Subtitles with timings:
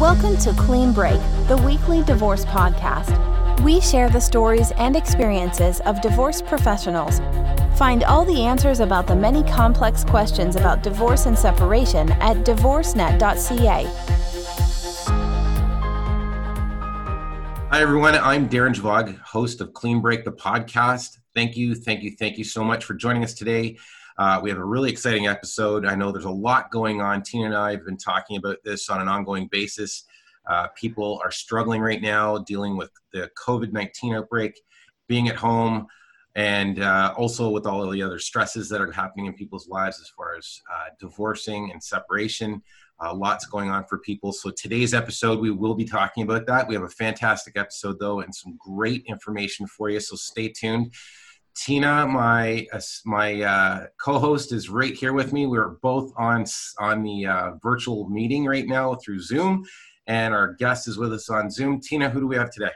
[0.00, 3.62] Welcome to Clean Break, the weekly divorce podcast.
[3.62, 7.20] We share the stories and experiences of divorce professionals.
[7.78, 13.84] Find all the answers about the many complex questions about divorce and separation at divorcenet.ca.
[17.70, 18.16] Hi, everyone.
[18.16, 21.16] I'm Darren Javog, host of Clean Break, the podcast.
[21.34, 23.78] Thank you, thank you, thank you so much for joining us today.
[24.18, 25.84] Uh, we have a really exciting episode.
[25.84, 27.22] I know there's a lot going on.
[27.22, 30.04] Tina and I have been talking about this on an ongoing basis.
[30.46, 34.58] Uh, people are struggling right now dealing with the COVID 19 outbreak,
[35.08, 35.86] being at home,
[36.34, 40.00] and uh, also with all of the other stresses that are happening in people's lives
[40.00, 42.62] as far as uh, divorcing and separation.
[42.98, 44.32] Uh, lots going on for people.
[44.32, 46.66] So, today's episode, we will be talking about that.
[46.66, 50.00] We have a fantastic episode, though, and some great information for you.
[50.00, 50.94] So, stay tuned.
[51.56, 55.46] Tina, my uh, my uh, co-host, is right here with me.
[55.46, 56.44] We're both on
[56.78, 59.64] on the uh, virtual meeting right now through Zoom,
[60.06, 61.80] and our guest is with us on Zoom.
[61.80, 62.72] Tina, who do we have today?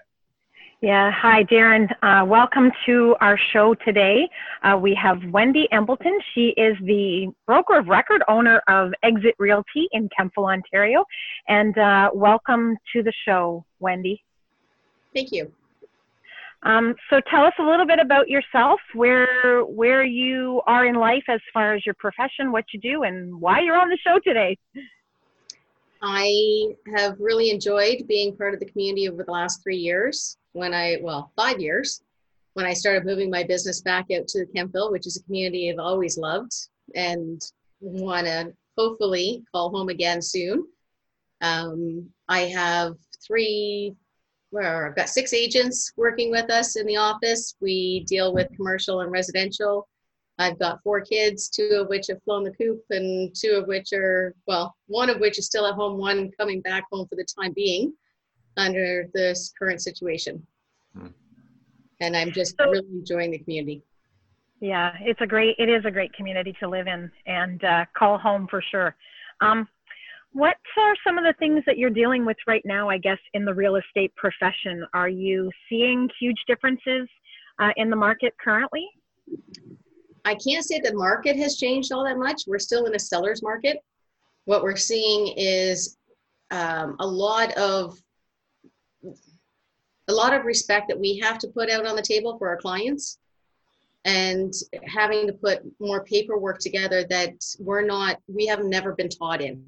[0.80, 1.90] Yeah, hi, Darren.
[2.02, 4.26] Uh, welcome to our show today.
[4.62, 6.18] Uh, we have Wendy Embleton.
[6.34, 11.04] She is the broker of record, owner of Exit Realty in Kemptville, Ontario.
[11.48, 14.24] And uh, welcome to the show, Wendy.
[15.14, 15.52] Thank you.
[16.62, 21.24] Um, so tell us a little bit about yourself, where where you are in life
[21.28, 24.58] as far as your profession, what you do, and why you're on the show today.
[26.02, 30.36] I have really enjoyed being part of the community over the last three years.
[30.52, 32.02] When I well, five years,
[32.54, 35.78] when I started moving my business back out to Kemptville, which is a community I've
[35.78, 36.52] always loved
[36.94, 37.40] and
[37.80, 40.66] want to hopefully call home again soon.
[41.40, 43.94] Um, I have three
[44.50, 47.54] where I've got six agents working with us in the office.
[47.60, 49.88] We deal with commercial and residential.
[50.38, 53.92] I've got four kids, two of which have flown the coop, and two of which
[53.92, 57.26] are, well, one of which is still at home, one coming back home for the
[57.38, 57.92] time being
[58.56, 60.44] under this current situation.
[60.96, 61.08] Hmm.
[62.00, 63.82] And I'm just so, really enjoying the community.
[64.60, 68.18] Yeah, it's a great, it is a great community to live in and uh, call
[68.18, 68.96] home for sure.
[69.42, 69.68] Um,
[70.32, 73.44] what are some of the things that you're dealing with right now, I guess, in
[73.44, 74.86] the real estate profession?
[74.94, 77.08] Are you seeing huge differences
[77.58, 78.86] uh, in the market currently?
[80.24, 82.42] I can't say the market has changed all that much.
[82.46, 83.78] We're still in a seller's market.
[84.44, 85.96] What we're seeing is
[86.50, 87.98] um, a lot of
[90.08, 92.56] a lot of respect that we have to put out on the table for our
[92.56, 93.18] clients
[94.04, 94.52] and
[94.84, 99.62] having to put more paperwork together that we're not we have never been taught in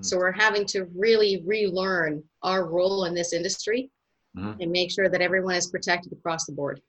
[0.00, 3.90] so we're having to really relearn our role in this industry
[4.36, 4.60] mm-hmm.
[4.60, 6.80] and make sure that everyone is protected across the board.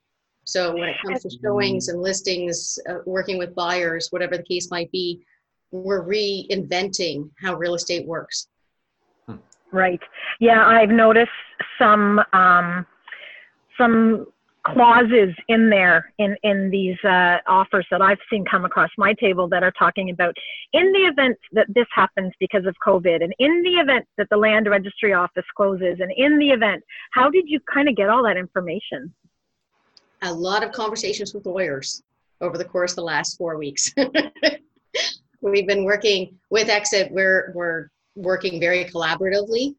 [0.44, 4.70] So when it comes to showings and listings, uh, working with buyers, whatever the case
[4.70, 5.20] might be,
[5.70, 8.48] we're reinventing how real estate works.
[9.72, 10.00] Right.
[10.40, 11.30] Yeah, I've noticed
[11.78, 12.84] some um,
[13.78, 14.26] some
[14.72, 19.48] clauses in there in in these uh, offers that I've seen come across my table
[19.48, 20.36] that are talking about
[20.72, 24.36] in the event that this happens because of COVID, and in the event that the
[24.36, 26.82] land registry office closes, and in the event,
[27.12, 29.12] how did you kind of get all that information?
[30.22, 32.02] A lot of conversations with lawyers
[32.40, 33.92] over the course of the last four weeks.
[35.40, 37.10] We've been working with Exit.
[37.10, 39.74] We're we're working very collaboratively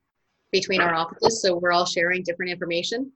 [0.51, 3.11] between our offices, so we're all sharing different information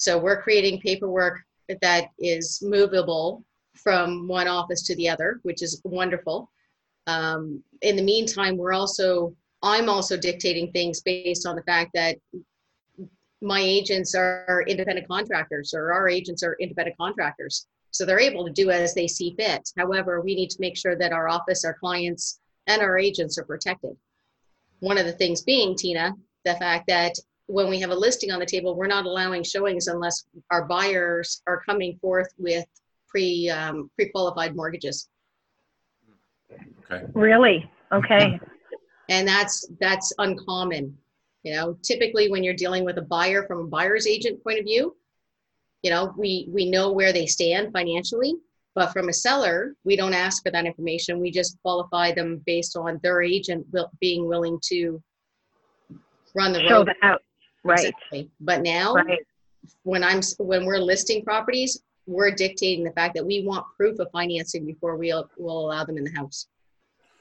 [0.00, 1.40] so we're creating paperwork
[1.82, 3.44] that is movable
[3.76, 6.50] from one office to the other, which is wonderful.
[7.06, 12.16] Um, in the meantime, we're also, I'm also dictating things based on the fact that
[13.42, 17.66] my agents are independent contractors or our agents are independent contractors.
[17.90, 19.68] So they're able to do as they see fit.
[19.76, 23.44] However, we need to make sure that our office, our clients, and our agents are
[23.44, 23.98] protected.
[24.78, 26.14] One of the things being, Tina,
[26.46, 27.12] the fact that
[27.50, 31.42] when we have a listing on the table, we're not allowing showings unless our buyers
[31.46, 32.64] are coming forth with
[33.08, 35.08] pre um, pre qualified mortgages.
[36.90, 37.04] Okay.
[37.14, 37.70] Really?
[37.92, 38.38] Okay.
[39.08, 40.96] and that's that's uncommon.
[41.42, 44.64] You know, typically when you're dealing with a buyer from a buyer's agent point of
[44.64, 44.96] view,
[45.82, 48.34] you know, we we know where they stand financially,
[48.74, 51.18] but from a seller, we don't ask for that information.
[51.18, 55.02] We just qualify them based on their agent will, being willing to
[56.34, 56.88] run the Show road.
[56.88, 57.20] The house.
[57.64, 57.78] Right.
[57.78, 58.30] Exactly.
[58.40, 59.18] But now, right.
[59.82, 64.08] when I'm when we're listing properties, we're dictating the fact that we want proof of
[64.12, 66.48] financing before we'll will allow them in the house.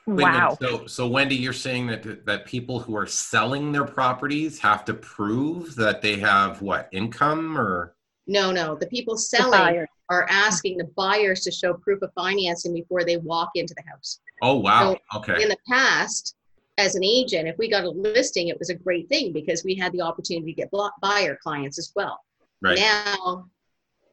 [0.08, 0.58] Wow.
[0.60, 4.94] So, so Wendy, you're saying that that people who are selling their properties have to
[4.94, 7.96] prove that they have what income or?
[8.26, 8.76] No, no.
[8.76, 13.18] The people selling the are asking the buyers to show proof of financing before they
[13.18, 14.20] walk into the house.
[14.42, 14.94] Oh wow.
[14.94, 15.44] So okay.
[15.44, 16.36] In the past,
[16.80, 19.76] as an agent, if we got a listing, it was a great thing because we
[19.76, 20.72] had the opportunity to get
[21.02, 22.20] buyer clients as well.
[22.62, 22.78] Right.
[22.78, 23.46] Now,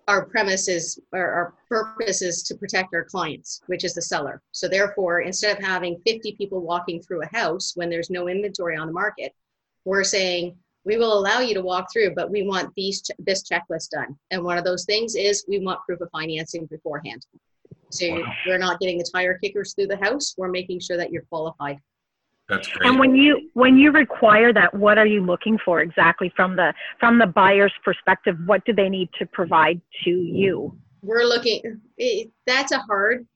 [0.08, 4.42] our premise is, or our purpose is to protect our clients, which is the seller.
[4.52, 8.76] So therefore, instead of having 50 people walking through a house when there's no inventory
[8.76, 9.32] on the market,
[9.84, 13.90] we're saying we will allow you to walk through, but we want these this checklist
[13.90, 14.16] done.
[14.30, 17.26] And one of those things is we want proof of financing beforehand.
[17.90, 18.32] So wow.
[18.46, 20.34] we're not getting the tire kickers through the house.
[20.36, 21.78] We're making sure that you're qualified.
[22.48, 22.88] That's great.
[22.88, 26.72] And when you when you require that, what are you looking for exactly from the
[27.00, 28.36] from the buyer's perspective?
[28.46, 30.76] What do they need to provide to you?
[31.02, 31.80] We're looking.
[31.98, 33.26] It, that's a hard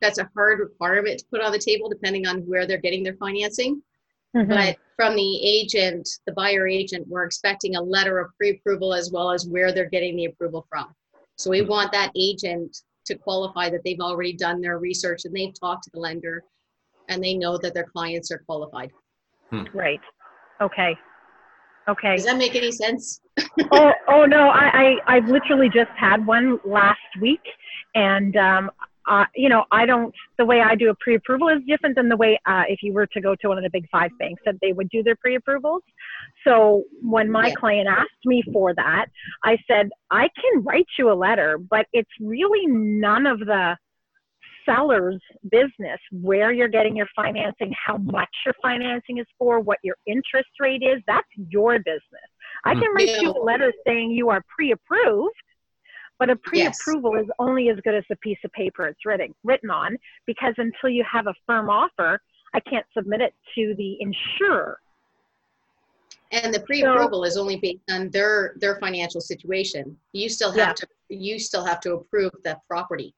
[0.00, 3.14] that's a hard requirement to put on the table, depending on where they're getting their
[3.14, 3.80] financing.
[4.36, 4.50] Mm-hmm.
[4.50, 9.30] But from the agent, the buyer agent, we're expecting a letter of pre-approval as well
[9.30, 10.92] as where they're getting the approval from.
[11.36, 15.58] So we want that agent to qualify that they've already done their research and they've
[15.58, 16.42] talked to the lender
[17.08, 18.90] and they know that their clients are qualified.
[19.50, 19.64] Hmm.
[19.74, 20.00] Right.
[20.60, 20.96] Okay.
[21.88, 22.16] Okay.
[22.16, 23.20] Does that make any sense?
[23.72, 27.40] oh, oh no, I, I, I've literally just had one last week
[27.94, 28.70] and um,
[29.08, 32.08] uh, you know, I don't, the way I do a pre approval is different than
[32.08, 34.42] the way uh, if you were to go to one of the big five banks
[34.44, 35.82] that they would do their pre approvals.
[36.46, 37.54] So when my yeah.
[37.54, 39.06] client asked me for that,
[39.44, 43.76] I said, I can write you a letter, but it's really none of the
[44.64, 45.20] seller's
[45.50, 50.50] business where you're getting your financing, how much your financing is for, what your interest
[50.60, 51.02] rate is.
[51.06, 52.02] That's your business.
[52.64, 53.46] I can write you a mm-hmm.
[53.46, 55.34] letter saying you are pre approved
[56.22, 57.24] but a pre-approval yes.
[57.24, 60.88] is only as good as the piece of paper it's written written on because until
[60.88, 62.20] you have a firm offer,
[62.54, 64.78] I can't submit it to the insurer.
[66.30, 69.96] And the pre-approval so, is only based on their their financial situation.
[70.12, 70.72] You still have yeah.
[70.74, 73.14] to you still have to approve that property.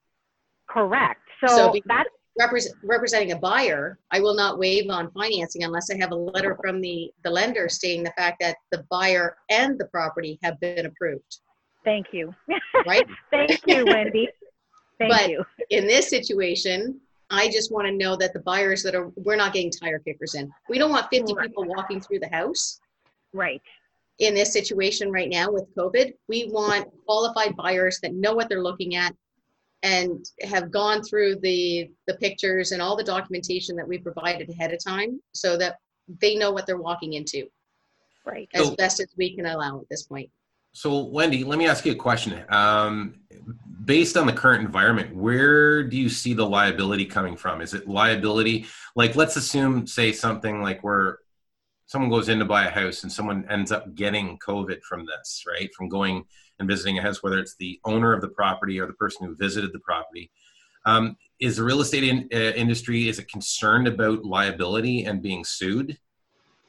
[0.74, 1.20] Correct.
[1.46, 2.06] So, so that
[2.38, 6.58] represent, representing a buyer, I will not waive on financing unless I have a letter
[6.60, 10.86] from the the lender stating the fact that the buyer and the property have been
[10.86, 11.38] approved.
[11.84, 12.34] Thank you.
[12.86, 13.06] Right?
[13.30, 14.28] Thank you, Wendy.
[14.98, 15.44] Thank but you.
[15.70, 17.00] in this situation,
[17.30, 20.34] I just want to know that the buyers that are, we're not getting tire kickers
[20.34, 20.50] in.
[20.68, 21.48] We don't want 50 right.
[21.48, 22.80] people walking through the house.
[23.32, 23.60] Right.
[24.20, 28.62] In this situation right now with COVID, we want qualified buyers that know what they're
[28.62, 29.14] looking at
[29.84, 34.72] and have gone through the the pictures and all the documentation that we provided ahead
[34.72, 35.76] of time so that
[36.20, 37.46] they know what they're walking into.
[38.26, 38.48] Right.
[38.54, 40.30] As so, best as we can allow at this point.
[40.72, 42.42] So, Wendy, let me ask you a question.
[42.48, 43.20] Um,
[43.84, 47.60] based on the current environment, where do you see the liability coming from?
[47.60, 48.66] Is it liability?
[48.96, 51.18] Like, let's assume, say, something like where
[51.86, 55.44] someone goes in to buy a house and someone ends up getting COVID from this,
[55.46, 55.72] right?
[55.74, 56.24] From going
[56.58, 59.34] and visiting a house, whether it's the owner of the property or the person who
[59.34, 60.30] visited the property.
[60.86, 65.44] Um, is the real estate in, uh, industry is it concerned about liability and being
[65.44, 65.98] sued?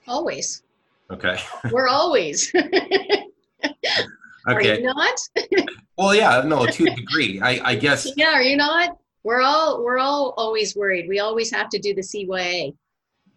[0.07, 0.63] Always.
[1.11, 1.39] Okay.
[1.71, 2.51] We're always.
[2.55, 3.27] Okay.
[4.47, 5.19] Are you not?
[5.97, 7.41] well, yeah, no, to a degree.
[7.41, 8.11] I, I guess.
[8.15, 8.97] Yeah, are you not?
[9.23, 11.07] We're all we're all always worried.
[11.09, 12.75] We always have to do the CYA,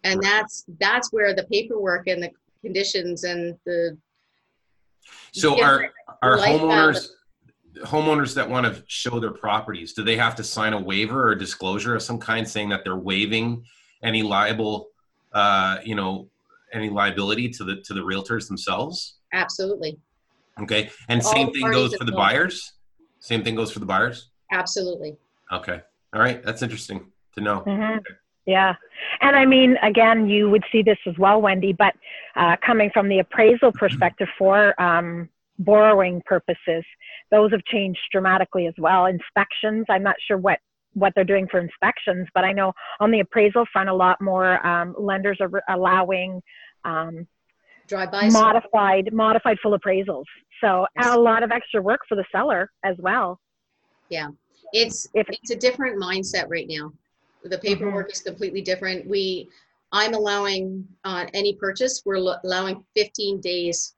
[0.04, 2.30] and that's that's where the paperwork and the
[2.62, 3.96] conditions and the.
[5.32, 5.90] So are
[6.22, 7.08] are homeowners
[7.84, 11.34] homeowners that want to show their properties do they have to sign a waiver or
[11.36, 13.62] disclosure of some kind saying that they're waiving
[14.02, 14.88] any liable
[15.32, 16.28] uh, you know
[16.72, 19.96] any liability to the to the realtors themselves absolutely
[20.60, 20.90] Okay.
[21.08, 22.72] And All same thing goes for the buyers?
[23.20, 24.30] Same thing goes for the buyers?
[24.52, 25.16] Absolutely.
[25.52, 25.80] Okay.
[26.14, 26.42] All right.
[26.42, 27.60] That's interesting to know.
[27.60, 27.98] Mm-hmm.
[27.98, 28.14] Okay.
[28.48, 28.72] Yeah.
[29.20, 31.94] And I mean, again, you would see this as well, Wendy, but
[32.34, 35.28] uh, coming from the appraisal perspective for um,
[35.58, 36.82] borrowing purposes,
[37.30, 39.04] those have changed dramatically as well.
[39.04, 40.60] Inspections, I'm not sure what
[40.94, 44.66] what they're doing for inspections, but I know on the appraisal front, a lot more
[44.66, 46.42] um, lenders are allowing
[46.86, 47.26] um,
[47.86, 50.24] drive-by modified modified full appraisals.
[50.62, 53.38] So a lot of extra work for the seller as well.
[54.08, 54.28] Yeah.
[54.72, 56.92] It's if, it's a different mindset right now
[57.44, 58.12] the paperwork mm-hmm.
[58.12, 59.06] is completely different.
[59.06, 59.48] We
[59.90, 63.94] i'm allowing on uh, any purchase we're lo- allowing 15 days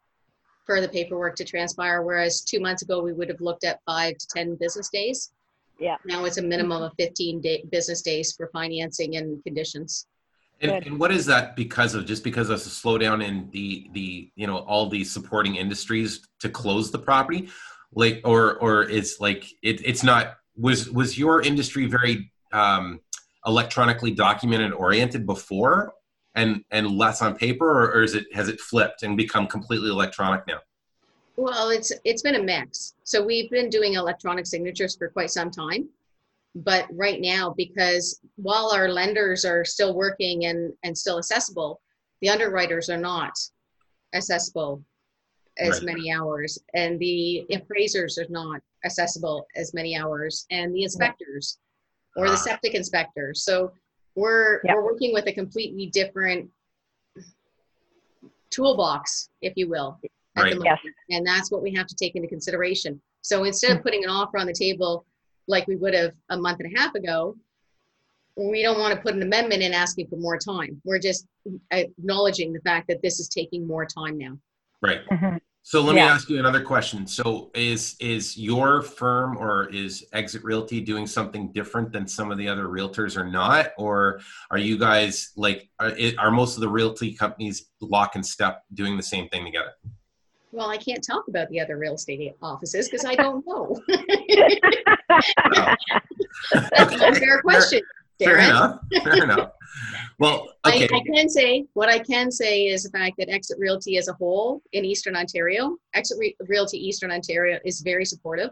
[0.65, 4.17] for the paperwork to transpire whereas two months ago we would have looked at five
[4.17, 5.33] to ten business days.
[5.81, 5.97] Yeah.
[6.05, 10.07] Now it's a minimum of 15 day, business days for financing and conditions.
[10.61, 12.05] And, and, what is that because of?
[12.05, 16.51] Just because of the slowdown in the the you know all the supporting industries to
[16.51, 17.49] close the property,
[17.95, 23.01] like or or it's like it, it's not was was your industry very um,
[23.47, 25.93] electronically documented oriented before
[26.35, 29.91] and and less on paper or, or is it has it flipped and become completely
[29.91, 30.59] electronic now?
[31.37, 32.95] Well, it's it's been a mix.
[33.05, 35.89] So we've been doing electronic signatures for quite some time.
[36.55, 41.81] But right now, because while our lenders are still working and, and still accessible,
[42.21, 43.39] the underwriters are not
[44.15, 44.83] accessible
[45.59, 45.95] as Right.
[45.95, 51.59] many hours, and the appraisers are not accessible as many hours, and the inspectors
[52.17, 52.37] or the Ah.
[52.37, 53.33] septic inspector.
[53.35, 53.73] So
[54.14, 54.75] we're Yeah.
[54.75, 56.50] we're working with a completely different
[58.50, 59.99] toolbox, if you will,
[60.37, 60.59] at Right.
[60.59, 60.79] the Yes.
[60.83, 63.00] moment, and that's what we have to take into consideration.
[63.23, 65.05] So instead of putting an offer on the table
[65.47, 67.37] like we would have a month and a half ago,
[68.37, 70.81] we don't want to put an amendment in asking for more time.
[70.85, 71.26] We're just
[71.73, 74.38] acknowledging the fact that this is taking more time now.
[74.81, 75.05] Right.
[75.07, 75.40] Mhm.
[75.62, 77.07] So let me ask you another question.
[77.07, 82.38] So is is your firm or is Exit Realty doing something different than some of
[82.38, 83.73] the other realtors or not?
[83.79, 88.64] Or are you guys like are, are most of the realty companies lock and step
[88.75, 89.73] doing the same thing together?
[90.52, 93.81] Well, I can't talk about the other real estate offices because I don't know.
[96.52, 97.83] That's an unfair question,
[98.25, 98.49] Fair Darren.
[98.49, 98.81] enough.
[99.05, 99.50] Fair enough.
[100.19, 100.87] Well, okay.
[100.93, 104.09] I, I can say what I can say is the fact that Exit Realty as
[104.09, 108.50] a whole in Eastern Ontario, Exit Re- Realty Eastern Ontario is very supportive.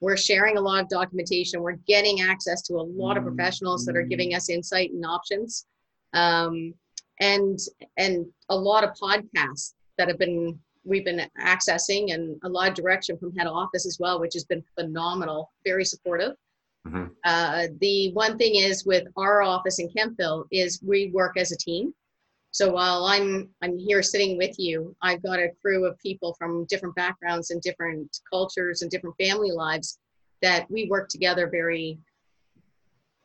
[0.00, 1.62] We're sharing a lot of documentation.
[1.62, 5.66] We're getting access to a lot of professionals that are giving us insight and options,
[6.12, 6.74] um,
[7.20, 7.58] and
[7.96, 12.74] and a lot of podcasts that have been we've been accessing, and a lot of
[12.74, 15.50] direction from head office as well, which has been phenomenal.
[15.64, 16.34] Very supportive.
[16.86, 17.10] Mhm.
[17.24, 21.56] Uh, the one thing is with our office in Kemptville is we work as a
[21.56, 21.94] team.
[22.50, 26.64] So while I'm I'm here sitting with you, I've got a crew of people from
[26.66, 29.98] different backgrounds and different cultures and different family lives
[30.40, 31.98] that we work together very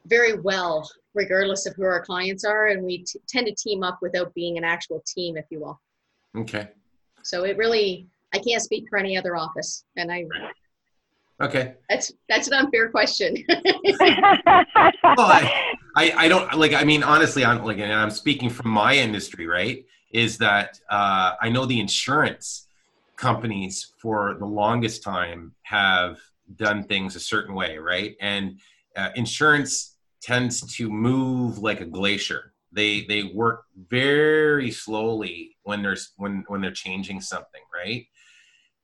[0.07, 3.99] very well regardless of who our clients are and we t- tend to team up
[4.01, 5.79] without being an actual team if you will
[6.35, 6.67] Okay.
[7.21, 10.25] so it really i can't speak for any other office and i
[11.43, 11.75] Okay.
[11.89, 13.35] that's that's an unfair question
[15.17, 16.73] Well, I, I, I don't like.
[16.73, 19.85] I mean, honestly, I'm like, and I'm speaking from my industry, right?
[20.11, 22.67] Is that uh, I know the insurance
[23.15, 26.19] companies for the longest time have
[26.55, 28.15] done things a certain way, right?
[28.21, 28.59] And
[28.95, 32.53] uh, insurance tends to move like a glacier.
[32.71, 38.05] They they work very slowly when there's when when they're changing something, right?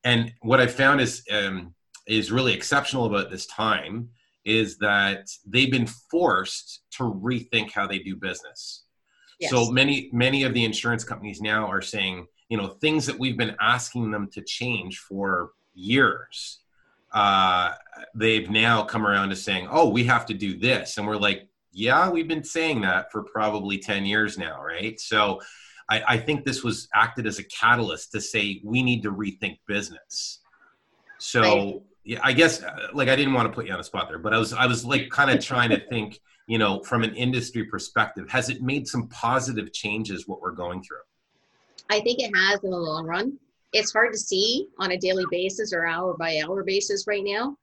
[0.04, 1.74] And what I found is um,
[2.10, 4.10] is really exceptional about this time
[4.46, 8.84] is that they've been forced to rethink how they do business.
[9.40, 9.52] Yes.
[9.52, 13.38] So many many of the insurance companies now are saying, you know, things that we've
[13.38, 16.60] been asking them to change for years.
[17.12, 17.74] Uh,
[18.16, 21.48] they've now come around to saying, "Oh, we have to do this," and we're like,
[21.72, 25.42] "Yeah, we've been saying that for probably ten years now, right?" So,
[25.90, 29.60] I, I think this was acted as a catalyst to say we need to rethink
[29.68, 30.40] business.
[31.18, 31.84] So.
[32.04, 34.20] Yeah, I guess uh, like I didn't want to put you on the spot there,
[34.20, 37.16] but I was I was like kind of trying to think, you know, from an
[37.16, 40.98] industry perspective, has it made some positive changes what we're going through?
[41.90, 43.38] I think it has in the long run.
[43.74, 47.56] It's hard to see on a daily basis or hour by hour basis right now.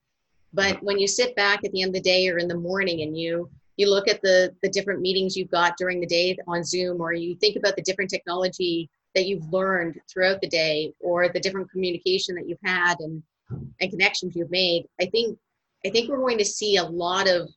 [0.52, 3.02] But when you sit back at the end of the day or in the morning
[3.02, 6.64] and you you look at the the different meetings you've got during the day on
[6.64, 11.28] Zoom or you think about the different technology that you've learned throughout the day or
[11.28, 15.38] the different communication that you've had and and connections you've made, I think
[15.84, 17.48] I think we're going to see a lot of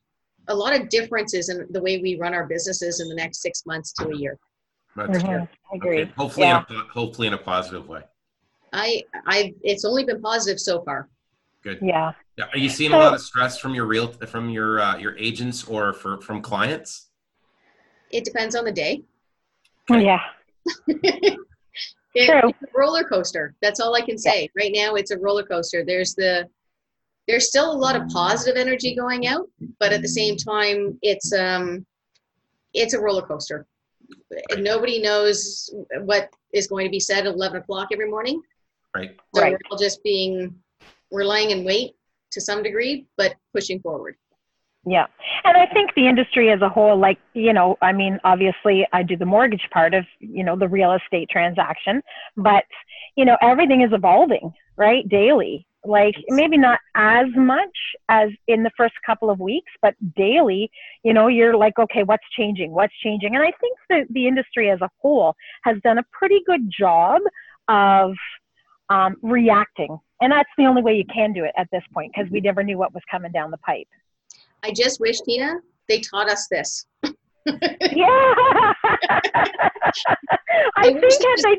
[0.48, 3.64] a lot of differences in the way we run our businesses in the next six
[3.66, 4.38] months to a year.
[4.96, 5.48] That's Mhm, good.
[5.72, 6.02] I agree.
[6.02, 6.12] Okay.
[6.16, 6.64] Hopefully, Yeah.
[6.68, 8.02] in a, hopefully in a positive way.
[8.72, 11.08] I I it's only been positive so far.
[11.62, 11.78] Good.
[11.82, 12.12] Yeah.
[12.36, 12.46] Yeah.
[12.52, 15.64] Are you seeing a lot of stress from your real from your uh, your agents
[15.64, 17.08] or for from clients?
[18.10, 19.02] It depends on the day.
[19.90, 20.04] Okay.
[20.04, 20.20] Yeah.
[22.14, 22.50] It- True.
[22.50, 23.54] It's a roller coaster.
[23.62, 24.48] That's all I can say.
[24.56, 25.84] Right now, it's a roller coaster.
[25.84, 26.48] There's the
[27.28, 29.48] there's still a lot of positive energy going out,
[29.78, 31.86] but at the same time, it's um
[32.74, 33.66] it's a roller coaster.
[34.32, 34.60] Right.
[34.62, 38.42] Nobody knows what is going to be said at eleven o'clock every morning.
[38.96, 39.16] Right.
[39.34, 39.52] So Right.
[39.52, 40.54] we're all just being
[41.12, 41.94] we're lying in wait
[42.32, 44.16] to some degree, but pushing forward.
[44.86, 45.06] Yeah.
[45.44, 49.02] And I think the industry as a whole, like, you know, I mean, obviously I
[49.02, 52.02] do the mortgage part of, you know, the real estate transaction,
[52.36, 52.64] but,
[53.14, 55.06] you know, everything is evolving, right?
[55.08, 55.66] Daily.
[55.84, 57.76] Like maybe not as much
[58.10, 60.70] as in the first couple of weeks, but daily,
[61.02, 62.72] you know, you're like, okay, what's changing?
[62.72, 63.34] What's changing?
[63.34, 67.22] And I think that the industry as a whole has done a pretty good job
[67.68, 68.14] of
[68.90, 69.98] um, reacting.
[70.20, 72.62] And that's the only way you can do it at this point because we never
[72.62, 73.88] knew what was coming down the pipe.
[74.62, 75.54] I just wish, Tina,
[75.88, 76.86] they taught us this.
[77.46, 77.54] Yeah.
[80.76, 81.58] I I think wish had they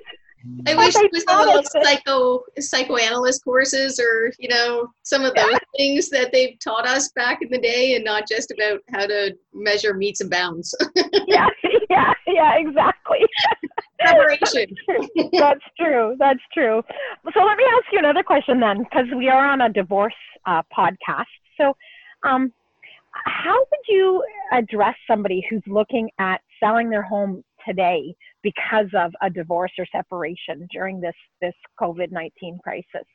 [0.68, 5.60] I wish it was the little psycho psychoanalyst courses or you know some of those
[5.78, 9.36] things that they've taught us back in the day, and not just about how to
[9.54, 10.76] measure metes and bounds.
[11.28, 11.48] yeah,
[11.90, 13.20] yeah, yeah, exactly.
[14.00, 14.76] Preparation.
[15.34, 16.16] That's true.
[16.18, 16.82] That's true.
[17.34, 20.14] So let me ask you another question then, because we are on a divorce
[20.46, 21.26] uh, podcast.
[21.60, 21.76] So,
[22.24, 22.52] um,
[23.14, 29.30] how would you address somebody who's looking at selling their home today because of a
[29.30, 33.08] divorce or separation during this this COVID nineteen crisis?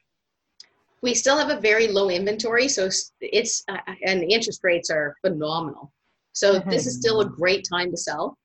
[1.03, 2.89] We still have a very low inventory, so
[3.21, 5.93] it's uh, and the interest rates are phenomenal.
[6.33, 6.71] So mm-hmm.
[6.71, 8.37] this is still a great time to sell.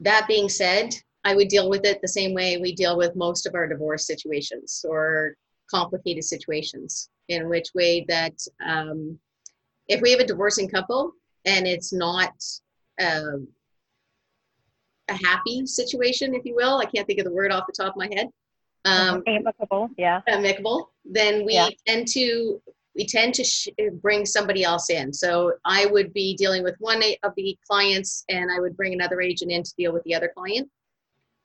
[0.00, 0.94] That being said,
[1.24, 4.06] I would deal with it the same way we deal with most of our divorce
[4.06, 5.34] situations or
[5.70, 7.08] complicated situations.
[7.28, 9.18] In which way that um,
[9.88, 11.12] if we have a divorcing couple
[11.44, 12.32] and it's not
[13.00, 13.38] uh,
[15.08, 16.78] a happy situation, if you will.
[16.78, 18.28] I can't think of the word off the top of my head.
[18.84, 20.20] Um, amicable, yeah.
[20.28, 20.90] Amicable.
[21.04, 21.68] Then we yeah.
[21.86, 22.60] tend to
[22.94, 23.68] we tend to sh-
[24.00, 25.12] bring somebody else in.
[25.12, 29.20] So I would be dealing with one of the clients, and I would bring another
[29.20, 30.70] agent in to deal with the other client,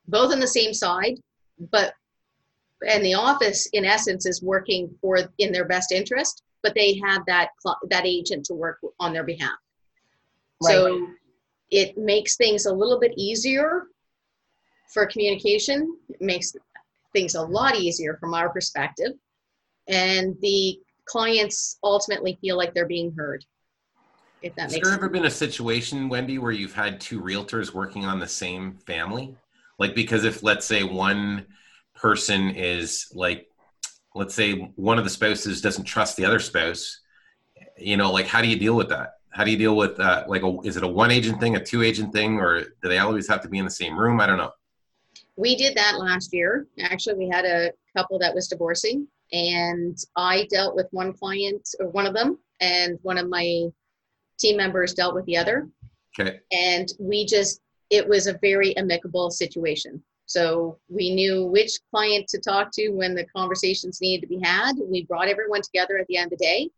[0.08, 1.20] both on the same side,
[1.72, 1.94] but
[2.88, 7.24] and the office in essence is working for in their best interest, but they have
[7.28, 7.50] that
[7.90, 9.58] that agent to work on their behalf.
[10.64, 10.74] Right.
[10.74, 11.08] So
[11.72, 13.84] it makes things a little bit easier
[14.94, 15.98] for communication.
[16.10, 16.54] It makes
[17.14, 19.14] things a lot easier from our perspective.
[19.88, 23.44] And the clients ultimately feel like they're being heard.
[24.42, 25.04] If that Has makes there sense.
[25.04, 29.36] ever been a situation, Wendy, where you've had two realtors working on the same family?
[29.78, 31.48] Like, because if, let's say, one
[31.96, 33.48] person is like,
[34.14, 37.00] let's say one of the spouses doesn't trust the other spouse,
[37.78, 39.14] you know, like, how do you deal with that?
[39.32, 41.64] how do you deal with uh, like a, is it a one agent thing a
[41.64, 44.20] two agent thing or do they always have to be in the same room?
[44.20, 44.52] I don't know.
[45.38, 46.68] We did that last year.
[46.80, 51.88] Actually we had a couple that was divorcing and i dealt with one client or
[51.90, 53.64] one of them and one of my
[54.38, 55.70] team members dealt with the other.
[56.20, 56.40] Okay.
[56.52, 62.40] And we just it was a very amicable situation so we knew which client to
[62.40, 64.74] talk to when the conversations needed to be had.
[64.84, 66.70] We brought everyone together at the end of the day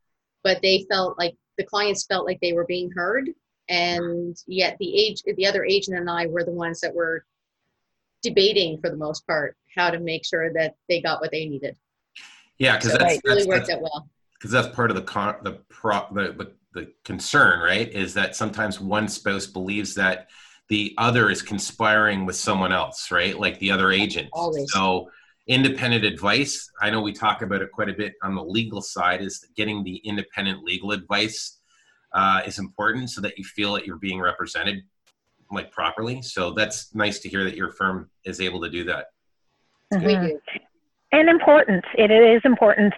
[0.44, 3.30] but they felt like the clients felt like they were being heard.
[3.70, 7.26] And yet the age the other agent and i were the ones that were
[8.22, 11.78] debating for the most part how to make sure that they got what they needed.
[12.58, 14.10] Yeah because so that's, really worked out well.
[14.34, 18.36] Because that's part of the con the pro the, the, the concern right is that
[18.36, 20.30] sometimes one spouse believes that
[20.70, 23.40] the other is conspiring with someone else right?
[23.40, 24.30] Like the other agent.
[24.34, 24.72] Always.
[24.72, 25.10] so
[25.46, 29.22] independent advice i know we talk about it quite a bit on the legal side
[29.22, 31.60] is getting the independent legal advice
[32.14, 34.84] uh, is important so that you feel that you're being represented
[35.52, 36.22] like properly.
[36.22, 39.08] So that's nice to hear that your firm is able to do that.
[39.94, 40.38] Mm-hmm.
[41.12, 42.96] and important it is important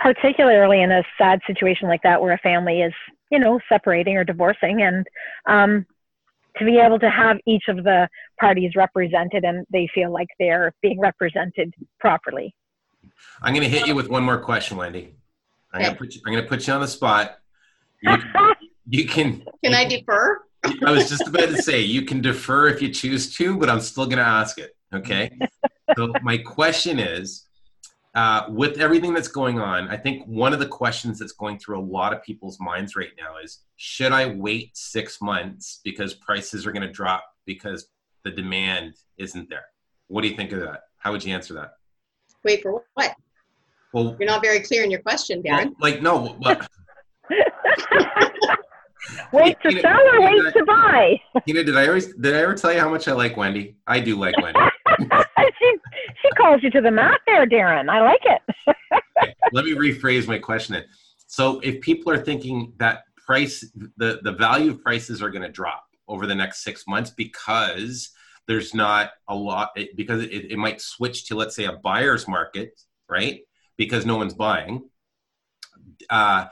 [0.00, 2.92] particularly in a sad situation like that where a family is
[3.30, 4.82] you know separating or divorcing.
[4.82, 5.06] And
[5.46, 5.86] um,
[6.58, 8.08] to be able to have each of the
[8.38, 12.54] parties represented and they feel like they're being represented properly.
[13.42, 15.14] I'm going to hit you with one more question, Wendy.
[15.72, 17.38] I'm going to put you, going to put you on the spot.
[18.02, 18.16] You,
[18.88, 19.44] you can.
[19.62, 20.42] Can I defer?
[20.84, 23.80] I was just about to say you can defer if you choose to, but I'm
[23.80, 24.76] still going to ask it.
[24.92, 25.30] Okay.
[25.96, 27.46] so my question is,
[28.14, 31.78] uh, with everything that's going on, I think one of the questions that's going through
[31.78, 36.66] a lot of people's minds right now is should I wait six months because prices
[36.66, 37.88] are going to drop because
[38.24, 39.64] the demand isn't there?
[40.08, 40.82] What do you think of that?
[40.98, 41.74] How would you answer that?
[42.44, 43.14] Wait for what?
[43.92, 45.66] Well, you're not very clear in your question, Darren.
[45.66, 46.36] Well, like, no.
[46.40, 46.66] But,
[49.32, 51.20] wait to sell or wait to buy?
[51.46, 53.76] You know, did I always did I ever tell you how much I like Wendy?
[53.86, 54.60] I do like Wendy.
[56.36, 57.88] Calls you to the mat there, Darren.
[57.88, 58.74] I like it.
[59.52, 60.82] let me rephrase my question.
[61.26, 63.64] So, if people are thinking that price,
[63.96, 68.10] the the value of prices are going to drop over the next six months because
[68.48, 72.80] there's not a lot because it, it might switch to let's say a buyer's market,
[73.08, 73.42] right?
[73.76, 74.88] Because no one's buying.
[76.08, 76.46] Uh,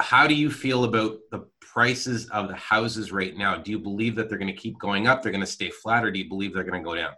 [0.00, 3.56] how do you feel about the prices of the houses right now?
[3.56, 5.22] Do you believe that they're going to keep going up?
[5.22, 7.12] They're going to stay flat, or do you believe they're going to go down?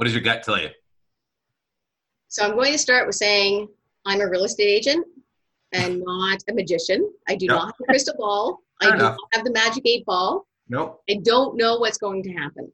[0.00, 0.70] What does your gut tell you?
[2.28, 3.68] So I'm going to start with saying
[4.06, 5.06] I'm a real estate agent
[5.74, 7.12] and not a magician.
[7.28, 8.60] I do not have a crystal ball.
[8.82, 10.46] Fair I do not have the magic eight ball.
[10.70, 11.02] Nope.
[11.10, 12.72] I don't know what's going to happen.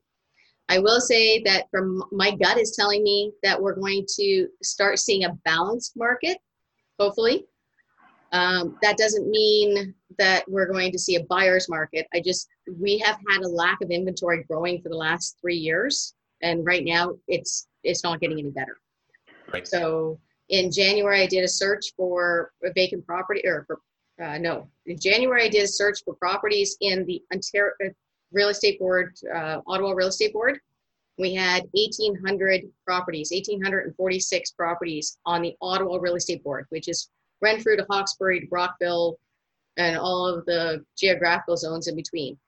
[0.68, 5.00] I will say that from my gut is telling me that we're going to start
[5.00, 6.38] seeing a balanced market,
[7.00, 7.44] hopefully.
[8.30, 12.06] Um, that doesn't mean that we're going to see a buyer's market.
[12.14, 12.46] I just,
[12.80, 16.84] we have had a lack of inventory growing for the last three years and right
[16.84, 18.76] now it's it's not getting any better.
[19.52, 19.66] Right.
[19.66, 20.18] So
[20.48, 23.80] in January, I did a search for a vacant property, or for,
[24.22, 27.88] uh, no, in January, I did a search for properties in the Ontario uh,
[28.32, 30.58] Real Estate Board, uh, Ottawa Real Estate Board.
[31.18, 37.08] We had 1,800 properties, 1,846 properties on the Ottawa Real Estate Board, which is
[37.40, 39.18] Renfrew to Hawkesbury to Brockville
[39.76, 42.38] and all of the geographical zones in between.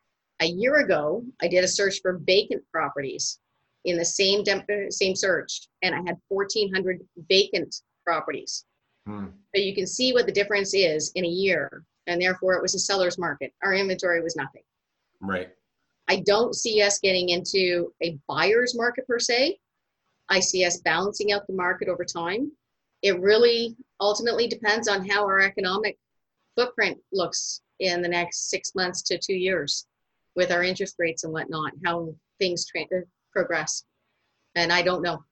[0.41, 3.39] A year ago, I did a search for vacant properties
[3.85, 8.65] in the same dem- uh, same search, and I had 1,400 vacant properties.
[9.07, 9.27] Hmm.
[9.55, 12.75] So you can see what the difference is in a year, and therefore it was
[12.75, 13.53] a seller's market.
[13.63, 14.63] Our inventory was nothing.
[15.21, 15.49] Right.
[16.09, 19.59] I don't see us getting into a buyer's market per se.
[20.29, 22.51] I see us balancing out the market over time.
[23.03, 25.99] It really ultimately depends on how our economic
[26.57, 29.87] footprint looks in the next six months to two years
[30.35, 33.85] with our interest rates and whatnot, how things tra- uh, progress.
[34.55, 35.23] And I don't know.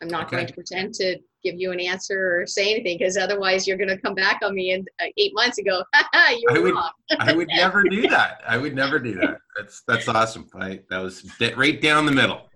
[0.00, 0.36] I'm not Okay.
[0.36, 3.88] going to pretend to give you an answer or say anything because otherwise you're going
[3.88, 6.58] to come back on me in uh, eight months and go, "Ha ha, you I
[6.58, 6.90] would- wrong.
[7.20, 8.40] I would never do that.
[8.46, 9.38] I would never do that.
[9.56, 10.48] That's that's awesome.
[10.58, 11.24] I, that was
[11.56, 12.48] right down the middle.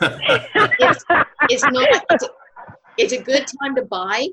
[0.00, 1.04] It's,
[1.48, 1.88] it's not.
[2.10, 2.28] It's a,
[2.98, 4.28] it's a good time to buy.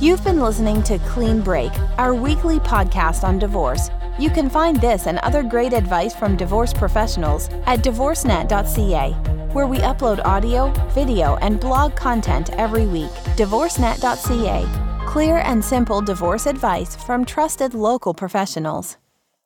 [0.00, 3.90] You've been listening to Clean Break, our weekly podcast on divorce.
[4.16, 9.10] You can find this and other great advice from divorce professionals at divorcenet.ca,
[9.52, 13.10] where we upload audio, video, and blog content every week.
[13.36, 15.04] Divorcenet.ca.
[15.04, 18.98] Clear and simple divorce advice from trusted local professionals.